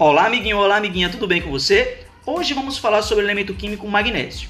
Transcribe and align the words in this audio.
Olá, 0.00 0.26
amiguinho, 0.26 0.58
olá, 0.58 0.76
amiguinha, 0.76 1.08
tudo 1.08 1.26
bem 1.26 1.42
com 1.42 1.50
você? 1.50 2.04
Hoje 2.24 2.54
vamos 2.54 2.78
falar 2.78 3.02
sobre 3.02 3.24
o 3.24 3.26
elemento 3.26 3.52
químico 3.52 3.88
magnésio. 3.88 4.48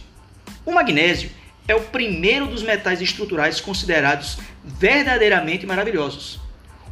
O 0.67 0.71
magnésio 0.71 1.31
é 1.67 1.75
o 1.75 1.81
primeiro 1.81 2.47
dos 2.47 2.63
metais 2.63 3.01
estruturais 3.01 3.59
considerados 3.59 4.37
verdadeiramente 4.63 5.65
maravilhosos. 5.65 6.39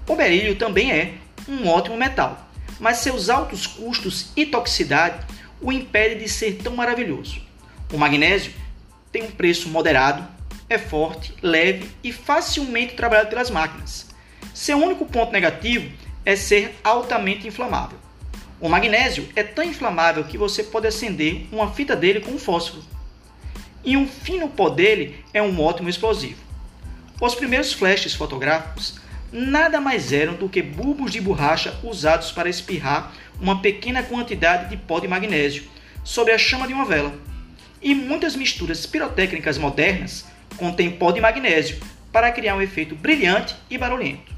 O 0.09 0.17
berílio 0.17 0.57
também 0.57 0.91
é 0.91 1.17
um 1.47 1.69
ótimo 1.69 1.99
metal, 1.99 2.49
mas 2.81 2.97
seus 2.97 3.29
altos 3.29 3.67
custos 3.67 4.31
e 4.35 4.47
toxicidade 4.47 5.27
o 5.61 5.71
impedem 5.71 6.17
de 6.17 6.27
ser 6.27 6.57
tão 6.57 6.75
maravilhoso. 6.75 7.43
O 7.93 7.99
magnésio 7.99 8.55
tem 9.13 9.23
um 9.23 9.31
preço 9.31 9.69
moderado, 9.69 10.27
é 10.67 10.79
forte, 10.79 11.35
leve 11.43 11.91
e 12.03 12.11
facilmente 12.11 12.95
trabalhado 12.95 13.29
pelas 13.29 13.51
máquinas. 13.51 14.07
Seu 14.55 14.79
único 14.79 15.05
ponto 15.05 15.31
negativo 15.31 15.93
é 16.25 16.35
ser 16.35 16.75
altamente 16.83 17.47
inflamável. 17.47 18.06
O 18.61 18.69
magnésio 18.69 19.29
é 19.37 19.43
tão 19.43 19.65
inflamável 19.65 20.25
que 20.25 20.39
você 20.39 20.63
pode 20.63 20.87
acender 20.87 21.47
uma 21.53 21.73
fita 21.73 21.95
dele 21.95 22.21
com 22.21 22.31
um 22.31 22.39
fósforo. 22.39 22.83
E 23.85 23.97
um 23.97 24.07
fino 24.07 24.49
pó 24.49 24.71
dele 24.71 25.23
é 25.33 25.43
um 25.43 25.61
ótimo 25.61 25.89
explosivo. 25.89 26.43
Os 27.21 27.35
primeiros 27.35 27.73
flashes 27.73 28.15
fotográficos 28.15 28.99
nada 29.31 29.81
mais 29.81 30.13
eram 30.13 30.35
do 30.35 30.49
que 30.49 30.63
bulbos 30.63 31.13
de 31.13 31.21
borracha 31.21 31.79
usados 31.83 32.33
para 32.33 32.49
espirrar 32.49 33.13
uma 33.41 33.61
pequena 33.61 34.03
quantidade 34.03 34.71
de 34.71 34.77
pó 34.77 34.99
de 34.99 35.09
magnésio 35.09 35.65
sobre 36.03 36.33
a 36.33 36.39
chama 36.39 36.67
de 36.67 36.73
uma 36.73 36.85
vela. 36.85 37.13
E 37.83 37.95
muitas 37.95 38.35
misturas 38.35 38.87
pirotécnicas 38.87 39.59
modernas 39.59 40.25
contêm 40.57 40.91
pó 40.91 41.13
de 41.13 41.21
magnésio 41.21 41.79
para 42.11 42.33
criar 42.33 42.57
um 42.57 42.63
efeito 42.63 42.95
brilhante 42.95 43.55
e 43.69 43.77
barulhento. 43.77 44.35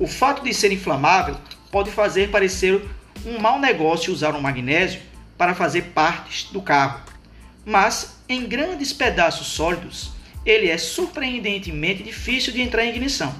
O 0.00 0.06
fato 0.06 0.42
de 0.42 0.52
ser 0.52 0.72
inflamável 0.72 1.36
pode 1.70 1.90
fazer 1.90 2.30
parecer 2.30 2.82
um 3.24 3.38
mau 3.38 3.58
negócio 3.58 4.12
usar 4.12 4.34
o 4.34 4.42
magnésio 4.42 5.00
para 5.36 5.54
fazer 5.54 5.92
partes 5.94 6.50
do 6.50 6.60
carro, 6.60 7.00
mas 7.64 8.18
em 8.28 8.46
grandes 8.46 8.92
pedaços 8.92 9.46
sólidos 9.48 10.12
ele 10.44 10.68
é 10.68 10.78
surpreendentemente 10.78 12.02
difícil 12.02 12.52
de 12.52 12.60
entrar 12.60 12.84
em 12.84 12.90
ignição. 12.90 13.34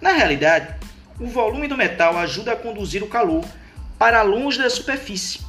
Na 0.00 0.12
realidade, 0.12 0.74
o 1.18 1.26
volume 1.26 1.68
do 1.68 1.76
metal 1.76 2.16
ajuda 2.16 2.52
a 2.52 2.56
conduzir 2.56 3.02
o 3.02 3.08
calor 3.08 3.44
para 3.98 4.22
longe 4.22 4.58
da 4.58 4.70
superfície, 4.70 5.40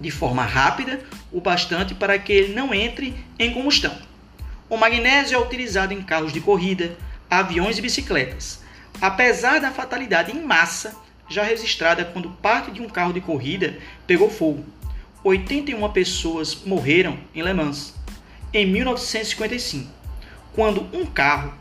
de 0.00 0.10
forma 0.10 0.42
rápida 0.42 1.00
o 1.30 1.40
bastante 1.40 1.94
para 1.94 2.18
que 2.18 2.32
ele 2.32 2.54
não 2.54 2.74
entre 2.74 3.14
em 3.38 3.52
combustão. 3.52 3.96
O 4.68 4.76
magnésio 4.76 5.36
é 5.36 5.38
utilizado 5.38 5.94
em 5.94 6.02
carros 6.02 6.32
de 6.32 6.40
corrida, 6.40 6.96
aviões 7.30 7.78
e 7.78 7.82
bicicletas. 7.82 8.62
Apesar 9.00 9.60
da 9.60 9.70
fatalidade 9.70 10.32
em 10.32 10.42
massa, 10.42 10.94
já 11.28 11.42
registrada 11.42 12.04
quando 12.04 12.30
parte 12.30 12.70
de 12.70 12.80
um 12.80 12.88
carro 12.88 13.12
de 13.12 13.20
corrida 13.20 13.78
pegou 14.06 14.30
fogo. 14.30 14.64
81 15.22 15.88
pessoas 15.90 16.62
morreram 16.64 17.18
em 17.34 17.42
Le 17.42 17.52
Mans 17.52 17.94
em 18.54 18.64
1955, 18.66 19.90
quando 20.54 20.88
um 20.92 21.04
carro 21.04 21.52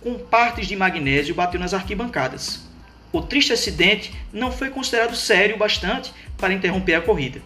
com 0.00 0.18
partes 0.18 0.66
de 0.66 0.76
magnésio 0.76 1.34
bateu 1.34 1.58
nas 1.58 1.72
arquibancadas. 1.72 2.66
O 3.12 3.22
triste 3.22 3.52
acidente 3.52 4.12
não 4.32 4.52
foi 4.52 4.68
considerado 4.70 5.16
sério 5.16 5.56
o 5.56 5.58
bastante 5.58 6.12
para 6.36 6.52
interromper 6.52 6.94
a 6.94 7.00
corrida. 7.00 7.40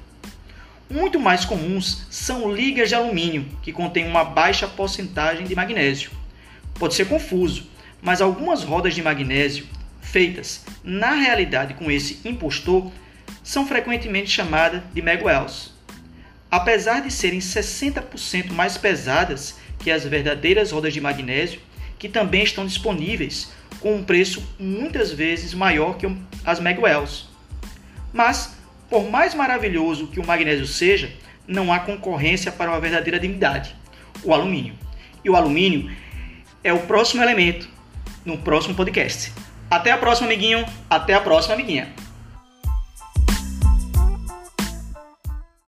Muito 0.91 1.21
mais 1.21 1.45
comuns 1.45 2.05
são 2.11 2.53
ligas 2.53 2.89
de 2.89 2.97
alumínio, 2.97 3.47
que 3.63 3.73
contêm 3.73 4.09
uma 4.09 4.25
baixa 4.25 4.67
porcentagem 4.67 5.47
de 5.47 5.55
magnésio. 5.55 6.11
Pode 6.75 6.95
ser 6.95 7.07
confuso, 7.07 7.69
mas 8.03 8.21
algumas 8.21 8.65
rodas 8.65 8.95
de 8.95 9.03
magnésio 9.03 9.67
feitas 10.11 10.65
na 10.83 11.13
realidade 11.13 11.75
com 11.75 11.91
esse 11.91 12.21
impostor 12.29 12.93
são 13.43 13.67
frequentemente 13.67 14.31
chamadas 14.31 14.83
de 14.93 15.01
Megwells. 15.01 15.71
Apesar 16.51 17.01
de 17.01 17.11
serem 17.11 17.39
60% 17.39 18.53
mais 18.53 18.77
pesadas 18.77 19.59
que 19.79 19.91
as 19.91 20.05
verdadeiras 20.05 20.73
rodas 20.73 20.93
de 20.93 21.01
magnésio, 21.01 21.61
que 21.99 22.09
também 22.09 22.43
estão 22.43 22.67
disponíveis 22.67 23.53
com 23.81 23.95
um 23.95 24.05
preço 24.05 24.43
muitas 24.59 25.13
vezes 25.13 25.55
maior 25.55 25.97
que 25.97 26.07
as 26.45 26.61
Megwells. 26.61 27.27
Mas, 28.13 28.57
por 28.89 29.09
mais 29.09 29.35
maravilhoso 29.35 30.09
que 30.09 30.21
o 30.21 30.27
magnésio 30.27 30.67
seja, 30.67 31.13
não 31.47 31.73
há 31.73 31.81
concorrência 31.81 32.51
para 32.51 32.71
uma 32.71 32.81
verdadeira 32.81 33.19
divindade, 33.19 33.75
o 34.23 34.35
alumínio. 34.35 34.75
E 35.25 35.31
o 35.31 35.37
alumínio 35.37 35.95
é 36.63 36.73
o 36.73 36.81
próximo 36.81 37.23
elemento 37.23 37.69
no 38.25 38.39
próximo 38.39 38.75
podcast. 38.75 39.33
Até 39.71 39.93
a 39.93 39.99
próxima, 39.99 40.27
amiguinho. 40.27 40.67
Até 40.89 41.15
a 41.15 41.21
próxima, 41.21 41.55
amiguinha. 41.55 41.89